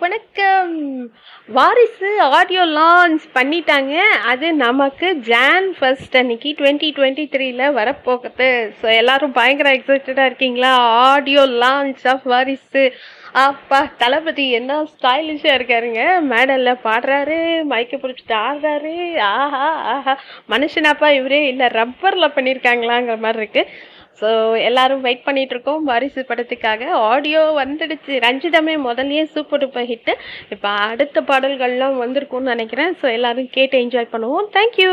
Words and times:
வணக்கம். 0.00 0.74
வாரிசு 1.48 2.10
audio 2.20 2.62
launch 2.66 3.24
பண்ணிட்டாங்க. 3.34 3.94
அது 4.24 4.52
நமக்கு 4.54 5.14
ஜான் 5.14 5.74
ஃபர்ஸ்ட் 5.78 6.16
அன்னைக்கு 6.16 6.54
டுவெண்ட்டி 6.58 6.88
டுவெண்ட்டி 6.96 7.24
த்ரீல 7.34 7.64
வரப்போகுது. 7.78 8.48
ஸோ 8.80 8.86
எல்லாரும் 8.94 9.32
பயங்கர 9.32 9.70
எக்ஸைட்டடாக 9.72 10.24
இருக்கீங்களா? 10.24 10.72
ஆடியோ 11.10 11.42
லான்ச் 11.64 12.08
ஆஃப் 12.08 12.26
வாரிசு. 12.26 12.84
அப்பா 13.32 13.88
தளபதி 13.98 14.50
என்ன 14.50 14.82
ஸ்டைலிஷாக 14.82 15.56
இருக்காருங்க. 15.58 16.20
மேடலில் 16.30 16.82
பாடுறாரு 16.84 17.38
மயக்க 17.64 17.96
பிடிச்சிட்டு 17.96 18.36
ஆடுறாரு. 18.48 18.96
ஆஹா 19.18 19.66
ஆஹா. 19.94 20.14
மனுஷனாப்பா 20.50 21.10
இவரே. 21.10 21.46
இல்லை 21.46 21.66
ரப்பரில் 21.80 22.34
பண்ணியிருக்காங்களாங்கிற 22.36 23.18
மாதிரி 23.18 23.42
இருக்குது 23.44 23.70
ஸோ 24.18 24.28
எல்லாரும் 24.68 25.04
வெயிட் 25.06 25.26
பண்ணிட்டு 25.28 25.54
இருக்கோம் 25.56 25.84
வாரிசு 25.90 26.22
படத்துக்காக. 26.30 26.90
ஆடியோ 27.12 27.42
வந்துடுச்சு. 27.62 28.14
ரஞ்சிதமே 28.26 28.74
முதல்லயே 28.88 29.24
சூப்பர் 29.36 29.62
டூப்பர் 29.62 29.88
ஹிட்டு 29.92 30.14
இப்போ 30.56 30.70
அடுத்த 30.90 31.20
பாடல்கள்லாம் 31.30 32.02
வந்திருக்கும்னு 32.04 32.52
நினைக்கிறேன். 32.54 32.92
ஸோ 33.02 33.08
எல்லாரும் 33.18 33.54
கேட்டு 33.56 33.82
என்ஜாய் 33.84 34.12
பண்ணுவோம். 34.16 34.50
தேங்க்யூ 34.58 34.92